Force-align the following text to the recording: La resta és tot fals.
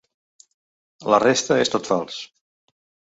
La 1.15 1.19
resta 1.25 1.59
és 1.67 1.73
tot 1.75 1.91
fals. 1.93 2.17